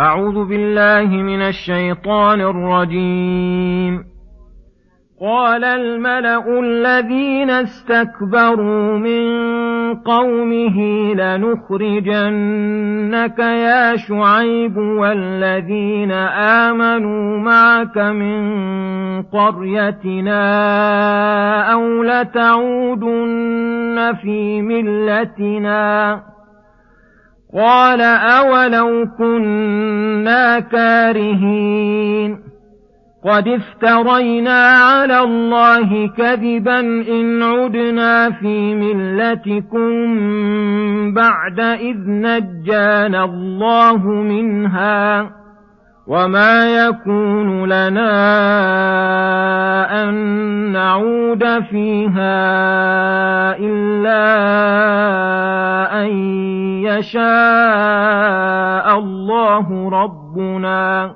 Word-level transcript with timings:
أعوذ 0.00 0.48
بالله 0.48 1.22
من 1.22 1.42
الشيطان 1.42 2.40
الرجيم. 2.40 4.04
قال 5.20 5.64
الملأ 5.64 6.60
الذين 6.60 7.50
استكبروا 7.50 8.98
من 8.98 9.28
قومه 9.94 10.78
لنخرجنك 11.14 12.58
يا 13.38 13.96
شعيب 13.96 14.76
والذين 14.76 16.12
آمنوا 16.62 17.38
معك 17.38 17.98
من 17.98 18.42
قريتنا 19.22 20.42
أو 21.72 22.02
لتعودن 22.02 23.38
في 24.22 24.62
ملتنا 24.62 26.22
قال 27.54 28.00
أولو 28.00 29.06
كنا 29.18 30.60
كارهين 30.60 32.38
قد 33.24 33.48
افترينا 33.48 34.68
على 34.68 35.20
الله 35.20 36.08
كذبا 36.08 36.80
إن 36.80 37.42
عدنا 37.42 38.30
في 38.30 38.74
ملتكم 38.74 39.88
بعد 41.14 41.60
إذ 41.60 41.96
نجانا 42.06 43.24
الله 43.24 44.06
منها 44.06 45.30
وما 46.08 46.86
يكون 46.86 47.64
لنا 47.64 48.08
أن 50.02 50.14
نعود 50.72 51.44
فيها 51.70 52.36
إلا 53.58 54.24
أن 56.00 56.08
يشاء 56.88 57.28
الله 58.98 59.90
ربنا 59.90 61.14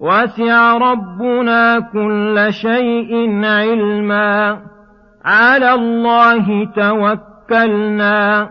وسع 0.00 0.76
ربنا 0.76 1.80
كل 1.80 2.46
شيء 2.50 3.44
علما 3.44 4.60
على 5.24 5.74
الله 5.74 6.64
توكلنا 6.76 8.50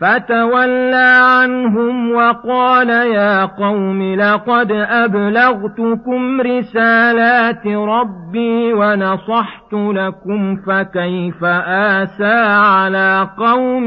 فتولى 0.00 1.20
عنهم 1.22 2.12
وقال 2.12 2.90
يا 2.90 3.44
قوم 3.44 4.02
لقد 4.02 4.72
أبلغتكم 4.72 6.40
رسالات 6.40 7.66
ربي 7.66 8.72
ونصحت 8.72 9.72
لكم 9.72 10.56
فكيف 10.56 11.44
آسى 11.44 12.38
على 12.74 13.28
قوم 13.38 13.86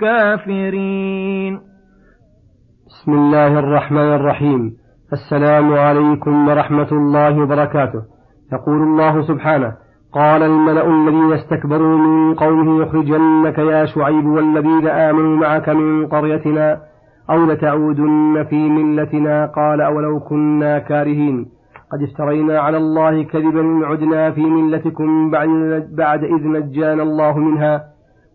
كافرين. 0.00 1.60
بسم 2.86 3.12
الله 3.12 3.58
الرحمن 3.58 4.14
الرحيم. 4.14 4.72
السلام 5.12 5.72
عليكم 5.74 6.48
ورحمة 6.48 6.88
الله 6.92 7.42
وبركاته. 7.42 8.02
يقول 8.52 8.82
الله 8.82 9.22
سبحانه 9.22 9.72
قال 10.12 10.42
الملأ 10.42 10.86
الذين 10.86 11.32
استكبروا 11.32 11.98
من 11.98 12.34
قومه 12.34 12.82
يخرجنك 12.82 13.58
يا 13.58 13.84
شعيب 13.84 14.26
والذين 14.26 14.88
آمنوا 14.88 15.36
معك 15.36 15.68
من 15.68 16.06
قريتنا 16.06 16.80
أو 17.30 17.46
لتعودن 17.46 18.44
في 18.50 18.68
ملتنا 18.68 19.46
قال 19.46 19.80
أولو 19.80 20.20
كنا 20.20 20.78
كارهين. 20.78 21.46
قد 21.92 22.02
افترينا 22.02 22.60
على 22.60 22.76
الله 22.76 23.22
كذبا 23.22 23.86
عدنا 23.86 24.30
في 24.30 24.40
ملتكم 24.40 25.30
بعد 25.96 26.24
إذ 26.24 26.48
نجانا 26.48 27.02
الله 27.02 27.38
منها 27.38 27.84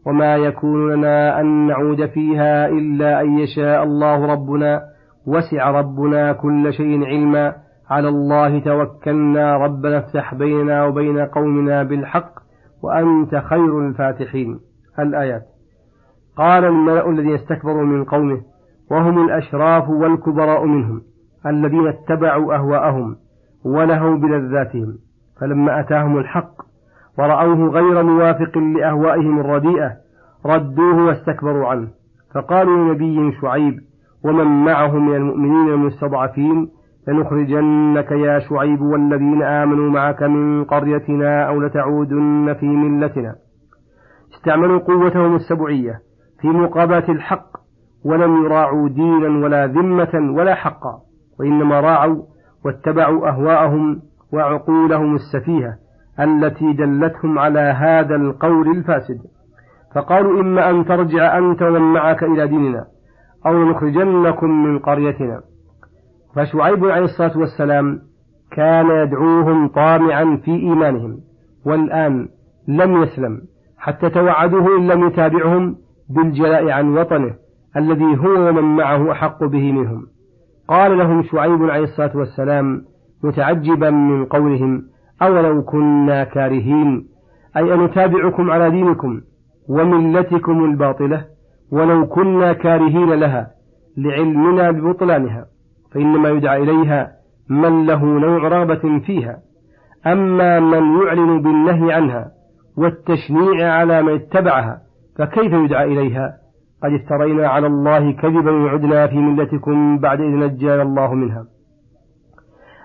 وما 0.05 0.35
يكون 0.35 0.93
لنا 0.93 1.41
أن 1.41 1.67
نعود 1.67 2.05
فيها 2.05 2.67
إلا 2.67 3.21
أن 3.21 3.37
يشاء 3.37 3.83
الله 3.83 4.33
ربنا 4.33 4.81
وسع 5.27 5.71
ربنا 5.71 6.33
كل 6.33 6.73
شيء 6.73 7.05
علما. 7.05 7.66
على 7.89 8.09
الله 8.09 8.59
توكلنا 8.59 9.57
ربنا 9.57 9.97
افتح 9.97 10.33
بيننا 10.33 10.85
وبين 10.85 11.19
قومنا 11.19 11.83
بالحق 11.83 12.31
وأنت 12.83 13.35
خير 13.35 13.79
الفاتحين. 13.79 14.59
الآيات. 14.99 15.41
قال 16.37 16.65
الملأ 16.65 17.09
الذين 17.09 17.35
استكبروا 17.35 17.85
من 17.85 18.03
قومه 18.03 18.41
وهم 18.91 19.25
الأشراف 19.25 19.89
والكبراء 19.89 20.65
منهم 20.65 21.01
الذين 21.45 21.87
اتبعوا 21.87 22.55
أهواءهم 22.55 23.15
ولهوا 23.65 24.17
بلذاتهم. 24.17 24.97
فلما 25.41 25.79
أتاهم 25.79 26.17
الحق 26.17 26.53
ورأوه 27.19 27.69
غير 27.69 28.03
موافق 28.03 28.57
لأهوائهم 28.57 29.39
الرديئة 29.39 29.91
ردوه 30.45 31.05
واستكبروا 31.05 31.67
عنه. 31.67 31.87
فقالوا 32.35 32.77
لنبي 32.77 33.37
شعيب 33.41 33.79
ومن 34.25 34.65
معه 34.65 34.97
من 34.97 35.15
المؤمنين 35.15 35.73
المستضعفين 35.73 36.76
لنخرجنك 37.07 38.11
يا 38.11 38.39
شعيب 38.39 38.81
والذين 38.81 39.43
آمنوا 39.43 39.89
معك 39.89 40.23
من 40.23 40.63
قريتنا 40.63 41.47
أو 41.47 41.61
لتعودن 41.61 42.55
في 42.59 42.65
ملتنا. 42.65 43.35
استعملوا 44.35 44.79
قوتهم 44.79 45.35
السبعية 45.35 45.99
في 46.41 46.47
مقابلة 46.47 47.09
الحق 47.09 47.47
ولم 48.05 48.45
يراعوا 48.45 48.89
دينا 48.89 49.45
ولا 49.45 49.67
ذمة 49.67 50.33
ولا 50.37 50.55
حقا 50.55 50.99
وإنما 51.39 51.79
راعوا 51.79 52.23
واتبعوا 52.65 53.29
أهواءهم 53.29 54.01
وعقولهم 54.33 55.15
السفيهة 55.15 55.75
التي 56.19 56.73
دلتهم 56.73 57.39
على 57.39 57.59
هذا 57.59 58.15
القول 58.15 58.77
الفاسد. 58.77 59.19
فقالوا 59.95 60.41
إما 60.41 60.69
أن 60.69 60.85
ترجع 60.85 61.37
أنت 61.37 61.61
ومن 61.61 61.81
معك 61.81 62.23
إلى 62.23 62.47
ديننا 62.47 62.85
أو 63.45 63.63
نخرجنكم 63.63 64.63
من 64.63 64.79
قريتنا. 64.79 65.41
فشعيب 66.37 66.85
عليه 66.85 67.05
الصلاة 67.05 67.37
والسلام 67.37 67.99
كان 68.51 68.89
يدعوهم 68.91 69.67
طامعا 69.67 70.41
في 70.45 70.51
إيمانهم 70.51 71.19
والآن 71.65 72.27
لم 72.67 73.03
يسلم 73.03 73.41
حتى 73.77 74.09
توعدوه 74.09 74.77
إن 74.77 74.87
لم 74.87 75.07
يتابعهم 75.07 75.75
بالجلاء 76.09 76.69
عن 76.69 76.97
وطنه 76.97 77.33
الذي 77.77 78.17
هو 78.17 78.47
ومن 78.47 78.63
معه 78.63 79.11
أحق 79.11 79.43
به 79.43 79.71
منهم. 79.71 80.07
قال 80.67 80.97
لهم 80.97 81.23
شعيب 81.23 81.63
عليه 81.63 81.83
الصلاة 81.83 82.17
والسلام 82.17 82.81
متعجبا 83.23 83.89
من 83.89 84.25
قولهم 84.25 84.83
أولو 85.21 85.63
كنا 85.63 86.23
كارهين 86.23 87.07
أي 87.57 87.73
أن 87.73 87.83
نتابعكم 87.83 88.51
على 88.51 88.71
دينكم 88.71 89.21
وملتكم 89.69 90.65
الباطلة؟ 90.65 91.25
ولو 91.71 92.07
كنا 92.07 92.53
كارهين 92.53 93.09
لها 93.09 93.47
لعلمنا 93.97 94.71
ببطلانها. 94.71 95.45
فإنما 95.93 96.29
يدعى 96.29 96.63
إليها 96.63 97.11
من 97.49 97.85
له 97.85 98.05
نوع 98.05 98.47
رغبة 98.47 98.99
فيها. 98.99 99.37
أما 100.07 100.59
من 100.59 101.01
يعلن 101.01 101.41
بالنهي 101.41 101.93
عنها 101.93 102.31
والتشنيع 102.77 103.73
على 103.73 104.03
من 104.03 104.13
اتبعها 104.13 104.77
فكيف 105.17 105.53
يدعى 105.53 105.85
إليها؟ 105.85 106.33
قد 106.83 106.91
افترينا 106.91 107.47
على 107.47 107.67
الله 107.67 108.11
كذبا 108.11 108.51
وعدنا 108.51 109.07
في 109.07 109.17
ملتكم 109.17 109.99
بعد 109.99 110.21
إذ 110.21 110.29
نجانا 110.29 110.81
الله 110.81 111.13
منها. 111.13 111.45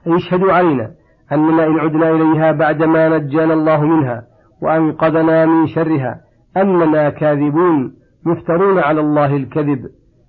يشهد 0.07 0.45
علينا 0.45 0.91
أننا 1.33 1.67
إن 1.67 1.79
عدنا 1.79 2.11
إليها 2.11 2.53
بعدما 2.53 3.19
نجانا 3.19 3.55
الله 3.55 3.85
منها 3.85 4.23
وأنقذنا 4.63 5.47
من 5.47 5.67
شرها 5.67 6.21
أننا 6.57 7.11
كاذبون 7.11 7.93
مفترون 8.27 8.79
على 8.79 9.01
الله 9.01 9.37
الكذب. 9.37 9.79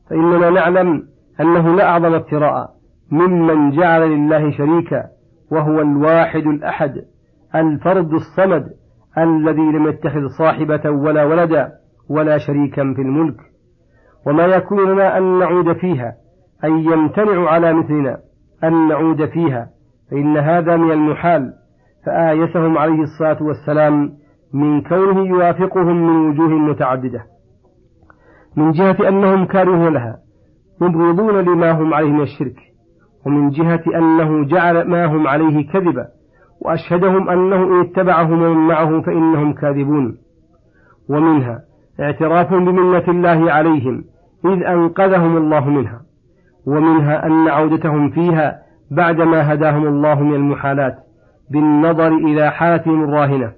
فإننا 0.10 0.50
نعلم 0.50 1.04
أنه 1.42 1.76
لا 1.76 1.90
أعظم 1.90 2.14
افتراء 2.14 2.70
ممن 3.12 3.72
جعل 3.72 4.02
لله 4.02 4.52
شريكا 4.52 5.04
وهو 5.52 5.82
الواحد 5.82 6.48
الأحد 6.48 7.02
الفرد 7.56 8.14
الصمد 8.14 8.70
الذي 9.18 9.62
لم 9.62 9.88
يتخذ 9.88 10.28
صاحبة 10.28 10.90
ولا 10.90 11.24
ولدا 11.24 11.72
ولا 12.10 12.38
شريكا 12.38 12.94
في 12.94 13.02
الملك. 13.02 13.38
وما 14.28 14.46
يكون 14.46 14.92
لنا 14.92 15.18
أن 15.18 15.40
نعود 15.40 15.74
فيها 15.74 16.14
أي 16.64 16.72
يمتنع 16.72 17.50
على 17.50 17.74
مثلنا 17.74 18.18
أن 18.64 18.88
نعود 18.88 19.26
فيها 19.26 19.70
فإن 20.12 20.38
هذا 20.38 20.76
من 20.76 20.92
المحال. 20.92 21.54
فآيسهم 22.06 22.78
عليه 22.78 23.02
الصلاة 23.02 23.44
والسلام 23.44 24.14
من 24.54 24.82
كونه 24.82 25.28
يوافقهم 25.28 26.08
من 26.08 26.30
وجوه 26.30 26.50
متعددة. 26.50 27.26
من 28.58 28.72
جهة 28.72 29.10
أنهم 29.10 29.46
كارهون 29.46 29.94
لها. 29.94 30.18
مبغضون 30.82 31.42
لما 31.42 31.72
هم 31.72 31.94
عليه 31.94 32.10
من 32.12 32.22
الشرك 32.22 32.56
ومن 33.26 33.50
جهة 33.50 33.84
أنه 33.96 34.46
جعل 34.46 34.88
ما 34.88 35.06
هم 35.06 35.28
عليه 35.28 35.72
كذبا 35.72 36.08
وأشهدهم 36.62 37.30
أنه 37.30 37.64
إن 37.64 37.82
اتبعهم 37.82 38.42
ومن 38.42 38.68
معه 38.68 39.02
فإنهم 39.02 39.54
كاذبون. 39.54 40.18
ومنها 41.10 41.62
اعتراف 42.00 42.54
بمنة 42.54 43.04
الله 43.08 43.52
عليهم 43.52 44.04
إذ 44.46 44.64
أنقذهم 44.64 45.38
الله 45.38 45.70
منها 45.70 46.02
ومنها 46.68 47.26
أن 47.26 47.48
عودتهم 47.48 48.10
فيها 48.10 48.60
بعدما 48.92 49.54
هداهم 49.54 49.88
الله 49.88 50.24
من 50.24 50.36
المحالات 50.36 50.96
بالنظر 51.52 52.08
إلى 52.08 52.52
حالتهم 52.52 53.04
الراهنة 53.04 53.52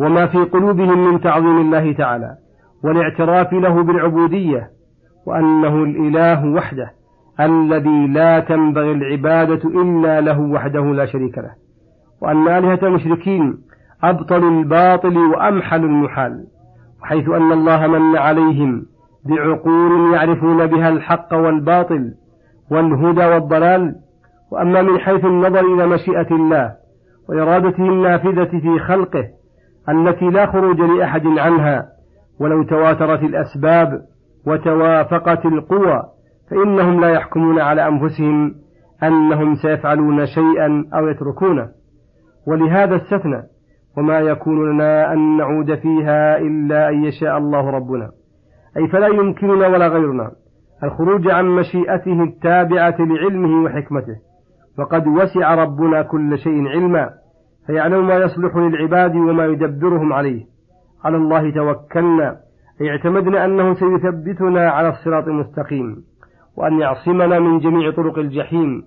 وما 0.00 0.26
في 0.26 0.38
قلوبهم 0.38 1.08
من 1.08 1.20
تعظيم 1.20 1.58
الله 1.60 1.92
تعالى 1.92 2.36
والاعتراف 2.84 3.52
له 3.52 3.82
بالعبودية 3.82 4.70
وأنه 5.26 5.82
الإله 5.82 6.46
وحده 6.46 6.90
الذي 7.40 8.06
لا 8.06 8.40
تنبغي 8.40 8.92
العبادة 8.92 9.68
إلا 9.82 10.20
له 10.20 10.40
وحده 10.40 10.84
لا 10.84 11.06
شريك 11.06 11.38
له. 11.38 11.50
وأن 12.20 12.48
آلهة 12.48 12.78
المشركين 12.82 13.58
أبطل 14.02 14.48
الباطل 14.48 15.16
وأمحل 15.16 15.84
المحال 15.84 16.44
حيث 17.02 17.28
أن 17.28 17.52
الله 17.52 17.86
من 17.86 18.16
عليهم 18.16 18.86
بعقول 19.24 20.14
يعرفون 20.14 20.66
بها 20.66 20.88
الحق 20.88 21.34
والباطل 21.34 22.14
والهدى 22.70 23.26
والضلال. 23.26 23.94
وأما 24.52 24.82
من 24.82 24.98
حيث 24.98 25.24
النظر 25.24 25.74
إلى 25.74 25.86
مشيئة 25.86 26.30
الله 26.30 26.72
وإرادته 27.28 27.82
النافذة 27.88 28.60
في 28.60 28.78
خلقه 28.78 29.24
التي 29.88 30.24
لا 30.24 30.46
خروج 30.46 30.80
لأحد 30.80 31.26
عنها 31.26 31.88
ولو 32.40 32.62
تواترت 32.62 33.22
الأسباب 33.22 34.02
وتوافقت 34.46 35.46
القوى 35.46 36.02
فإنهم 36.50 37.00
لا 37.00 37.08
يحكمون 37.08 37.60
على 37.60 37.88
أنفسهم 37.88 38.54
أنهم 39.02 39.54
سيفعلون 39.54 40.26
شيئا 40.26 40.84
أو 40.94 41.08
يتركونه. 41.08 41.68
ولهذا 42.46 42.96
استثنى 42.96 43.42
وما 43.96 44.20
يكون 44.20 44.70
لنا 44.70 45.12
أن 45.12 45.36
نعود 45.36 45.74
فيها 45.74 46.38
إلا 46.38 46.88
أن 46.88 47.04
يشاء 47.04 47.38
الله 47.38 47.70
ربنا. 47.70 48.10
أي 48.76 48.88
فلا 48.88 49.06
يمكننا 49.06 49.66
ولا 49.66 49.88
غيرنا 49.88 50.30
الخروج 50.84 51.30
عن 51.30 51.44
مشيئته 51.44 52.22
التابعة 52.22 52.96
لعلمه 52.98 53.64
وحكمته. 53.64 54.16
وقد 54.78 55.06
وسع 55.06 55.54
ربنا 55.54 56.02
كل 56.02 56.38
شيء 56.38 56.68
علما 56.68 57.10
فيعلم 57.66 58.06
ما 58.06 58.14
يصلح 58.14 58.56
للعباد 58.56 59.16
وما 59.16 59.46
يدبرهم 59.46 60.12
عليه. 60.12 60.44
على 61.04 61.16
الله 61.16 61.50
توكلنا. 61.50 62.43
اعتمدنا 62.82 63.44
أنه 63.44 63.74
سيثبتنا 63.74 64.70
على 64.70 64.88
الصراط 64.88 65.28
المستقيم 65.28 65.96
وأن 66.56 66.80
يعصمنا 66.80 67.38
من 67.38 67.58
جميع 67.58 67.90
طرق 67.90 68.18
الجحيم. 68.18 68.82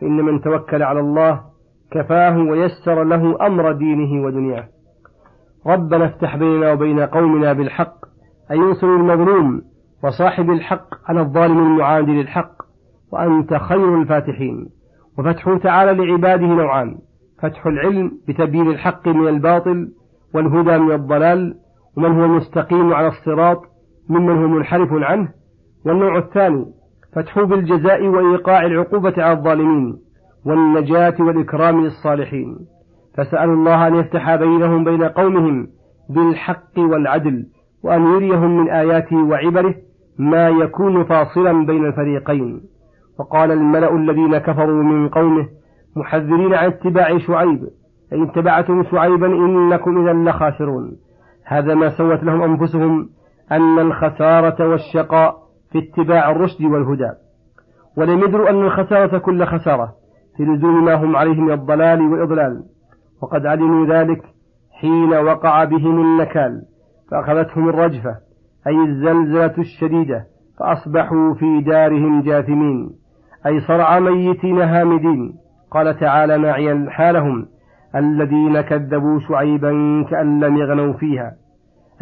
فإن 0.00 0.16
من 0.16 0.40
توكل 0.40 0.82
على 0.82 1.00
الله 1.00 1.40
كفاه 1.90 2.38
ويسر 2.38 3.04
له 3.04 3.46
أمر 3.46 3.72
دينه 3.72 4.26
ودنياه. 4.26 4.68
ربنا 5.66 6.04
افتح 6.04 6.36
بيننا 6.36 6.72
وبين 6.72 7.00
قومنا 7.00 7.52
بالحق 7.52 7.94
أي 8.50 8.56
ينصر 8.56 8.86
المظلوم 8.86 9.62
وصاحب 10.04 10.50
الحق 10.50 10.88
على 11.08 11.20
الظالم 11.20 11.58
المعاند 11.58 12.08
للحق 12.08 12.52
وأنت 13.12 13.54
خير 13.54 14.00
الفاتحين. 14.00 14.68
وفتحه 15.18 15.58
تعالى 15.58 16.04
لعباده 16.06 16.46
نوعان 16.46 16.98
فتح 17.42 17.66
العلم 17.66 18.12
بتبيين 18.28 18.70
الحق 18.70 19.08
من 19.08 19.28
الباطل 19.28 19.88
والهدى 20.34 20.78
من 20.78 20.92
الضلال 20.92 21.54
ومن 21.96 22.20
هو 22.20 22.28
مستقيم 22.28 22.94
على 22.94 23.08
الصراط 23.08 23.62
ممن 24.08 24.42
هو 24.42 24.48
منحرف 24.48 24.88
عنه 24.92 25.28
والنوع 25.86 26.18
الثاني 26.18 26.66
فتحه 27.14 27.44
بالجزاء 27.44 28.06
وإيقاع 28.06 28.66
العقوبة 28.66 29.14
على 29.18 29.32
الظالمين 29.38 29.96
والنجاة 30.46 31.14
والإكرام 31.20 31.84
للصالحين. 31.84 32.58
فسألوا 33.16 33.54
الله 33.54 33.86
أن 33.88 33.94
يفتح 33.94 34.34
بينهم 34.36 34.84
بين 34.84 35.02
قومهم 35.04 35.66
بالحق 36.10 36.78
والعدل 36.78 37.46
وأن 37.84 38.02
يريهم 38.14 38.60
من 38.60 38.70
آياته 38.70 39.16
وعبره 39.16 39.74
ما 40.18 40.48
يكون 40.48 41.04
فاصلا 41.04 41.66
بين 41.66 41.86
الفريقين. 41.86 42.60
وقال 43.18 43.52
الملأ 43.52 43.94
الذين 43.94 44.38
كفروا 44.38 44.82
من 44.82 45.08
قومه 45.08 45.48
محذرين 45.96 46.54
عن 46.54 46.66
اتباع 46.66 47.18
شعيب 47.18 47.60
إن 48.12 48.22
اتبعتم 48.22 48.84
شعيبا 48.84 49.26
إنكم 49.26 50.08
إذا 50.08 50.30
لخاسرون. 50.30 50.96
هذا 51.46 51.74
ما 51.74 51.90
سوت 51.98 52.22
لهم 52.22 52.42
أنفسهم 52.42 53.08
أن 53.52 53.78
الخسارة 53.78 54.68
والشقاء 54.68 55.36
في 55.72 55.78
اتباع 55.78 56.30
الرشد 56.30 56.64
والهدى. 56.64 57.10
ولم 57.96 58.18
يدروا 58.18 58.50
أن 58.50 58.62
الخسارة 58.62 59.18
كل 59.18 59.44
خسارة 59.44 59.92
في 60.36 60.42
لزوم 60.42 60.84
ما 60.84 60.94
هم 60.94 61.16
عليه 61.16 61.40
من 61.40 61.52
الضلال 61.52 62.00
والإضلال 62.00 62.62
وقد 63.22 63.46
علموا 63.46 63.86
ذلك 63.86 64.22
حين 64.80 65.14
وقع 65.14 65.64
بهم 65.64 66.00
النكال 66.00 66.62
فأخذتهم 67.10 67.68
الرجفة 67.68 68.16
أي 68.66 68.76
الزلزلة 68.76 69.54
الشديدة 69.58 70.24
فأصبحوا 70.58 71.34
في 71.34 71.60
دارهم 71.60 72.22
جاثمين 72.22 72.90
أي 73.46 73.60
صرع 73.60 73.98
ميتين 73.98 74.60
هامدين. 74.60 75.34
قال 75.70 75.98
تعالى 76.00 76.38
ناعيا 76.38 76.86
حالهم 76.90 77.46
الذين 77.96 78.60
كذبوا 78.60 79.20
شعيبا 79.20 79.70
كأن 80.10 80.44
لم 80.44 80.56
يغنوا 80.56 80.92
فيها 80.92 81.32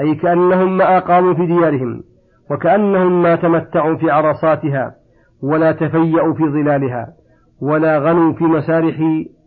أي 0.00 0.14
كأنهم 0.14 0.76
ما 0.76 0.96
أقاموا 0.96 1.34
في 1.34 1.46
ديارهم 1.46 2.02
وكأنهم 2.50 3.22
ما 3.22 3.36
تمتعوا 3.36 3.96
في 3.96 4.10
عرصاتها 4.10 4.94
ولا 5.42 5.72
تفيأوا 5.72 6.34
في 6.34 6.42
ظلالها 6.42 7.08
ولا 7.62 7.98
غنوا 7.98 8.32
في 8.32 8.44
مسارح 8.44 8.96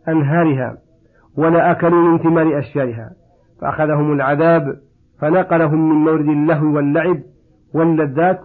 أنهارها 0.08 0.76
ولا 1.38 1.70
أكلوا 1.70 2.08
من 2.08 2.18
ثمار 2.18 2.58
أشجارها. 2.58 3.10
فأخذهم 3.60 4.12
العذاب 4.12 4.76
فنقلهم 5.20 5.88
من 5.88 5.96
مورد 5.96 6.28
اللهو 6.28 6.76
واللعب 6.76 7.18
واللذات 7.74 8.40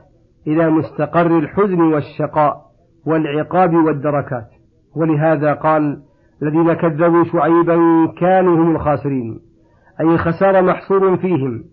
إلى 0.48 0.70
مستقر 0.70 1.38
الحزن 1.38 1.82
والشقاء 1.82 2.62
والعقاب 3.06 3.74
والدركات. 3.74 4.48
ولهذا 4.96 5.54
قال 5.54 6.02
الذين 6.44 6.74
كذبوا 6.74 7.24
شعيبا 7.24 7.78
كانوا 8.20 8.56
هم 8.56 8.76
الخاسرين. 8.76 9.40
أي 10.02 10.06
الخسارة 10.06 10.62
محصور 10.62 11.18
فيهم 11.18 11.64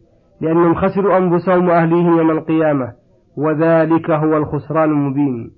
لأنهم 0.40 0.74
خسروا 0.74 1.18
أنفسهم 1.18 1.68
وأهليهم 1.68 2.18
يوم 2.18 2.30
القيامة. 2.30 2.92
وذلك 3.36 4.10
هو 4.10 4.36
الخسران 4.36 4.90
المبين. 4.90 5.50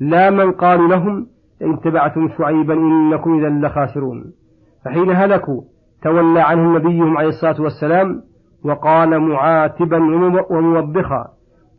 لا 0.00 0.30
من 0.30 0.52
قالوا 0.52 0.88
لهم 0.88 1.26
إن 1.62 1.72
اتبعتم 1.72 2.28
شعيبا 2.38 2.74
إنكم 2.74 3.38
إذا 3.38 3.48
لخاسرون. 3.48 4.24
فحين 4.84 5.10
هلكوا 5.10 5.62
تولى 6.02 6.40
عنهم 6.40 6.76
نبيهم 6.76 7.16
عليه 7.16 7.28
الصلاة 7.28 7.60
والسلام 7.60 8.22
وقال 8.64 9.18
معاتبا 9.18 9.98
وموبخا 10.50 11.24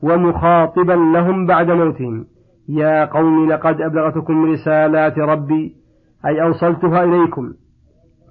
ومخاطبا 0.04 0.94
لهم 0.94 1.46
بعد 1.46 1.72
موتهم. 1.72 2.26
يا 2.70 3.06
قوم 3.06 3.50
لقد 3.50 3.82
أبلغتكم 3.82 4.52
رسالات 4.52 5.20
ربي 5.20 5.83
أي 6.26 6.42
أوصلتها 6.42 7.04
إليكم 7.04 7.54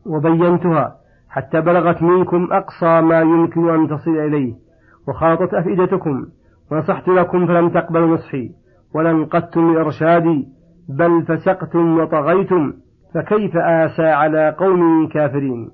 وبينتها 0.06 0.96
حتى 1.28 1.60
بلغت 1.60 2.02
منكم 2.02 2.48
أقصى 2.52 3.00
ما 3.00 3.20
يمكن 3.20 3.70
أن 3.70 3.88
تصل 3.88 4.10
إليه 4.10 4.54
وخاطت 5.08 5.54
أفئدتكم 5.54 6.26
ونصحت 6.72 7.08
لكم 7.08 7.46
فلم 7.46 7.68
تقبلوا 7.68 8.14
نصحي 8.14 8.50
ولنقدتم 8.94 9.76
إرشادي 9.76 10.48
بل 10.88 11.22
فسقتم 11.22 11.98
وطغيتم 11.98 12.72
فكيف 13.14 13.56
آسى 13.56 14.06
على 14.06 14.56
قوم 14.58 15.08
كافرين؟ 15.08 15.70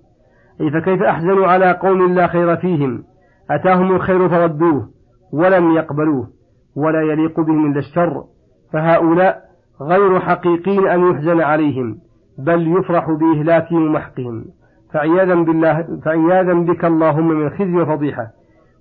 أي 0.61 0.71
فكيف 0.71 1.03
أحزنوا 1.03 1.47
على 1.47 1.73
قوم 1.73 2.15
لا 2.15 2.27
خير 2.27 2.57
فيهم؟ 2.57 3.05
أتاهم 3.51 3.97
الخير 3.97 4.29
فردوه 4.29 4.89
ولم 5.33 5.73
يقبلوه 5.73 6.29
ولا 6.77 7.03
يليق 7.13 7.41
بهم 7.41 7.71
إلا 7.71 7.79
الشر 7.79 8.25
فهؤلاء 8.73 9.43
غير 9.83 10.21
حقيقين 10.21 10.89
أن 10.89 11.11
يحزن 11.11 11.41
عليهم. 11.41 11.99
بل 12.39 12.79
يفرح 12.79 13.11
بإهلاكهم 13.11 13.87
ومحقهم 13.87 14.45
فعياذا 14.93 15.35
بالله 15.35 15.87
فعياذا 16.05 16.55
بك 16.55 16.85
اللهم 16.85 17.29
من 17.29 17.51
خزي 17.51 17.77
وفضيحة 17.77 18.27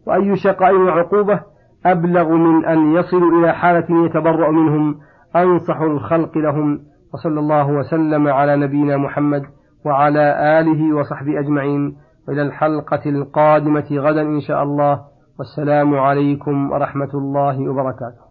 وأي 0.08 0.36
شقاء 0.36 0.76
وعقوبة 0.76 1.40
أبلغ 1.86 2.30
من 2.30 2.66
أن 2.66 2.94
يصلوا 2.94 3.40
إلى 3.40 3.54
حالة 3.54 4.06
يتبرأ 4.06 4.52
منهم 4.52 4.96
أنصح 5.36 5.82
الخلق 5.82 6.38
لهم. 6.38 6.80
وصلى 7.14 7.40
الله 7.40 7.68
وسلم 7.68 8.28
على 8.28 8.56
نبينا 8.56 8.98
محمد 8.98 9.44
وعلى 9.86 10.60
آله 10.60 10.96
وصحبه 10.96 11.40
أجمعين. 11.40 11.96
وإلى 12.28 12.42
الحلقة 12.42 13.10
القادمة 13.10 13.88
غدا 13.92 14.22
إن 14.22 14.40
شاء 14.40 14.64
الله. 14.64 15.02
والسلام 15.40 15.96
عليكم 15.96 16.72
ورحمة 16.72 17.12
الله 17.14 17.70
وبركاته. 17.70 18.27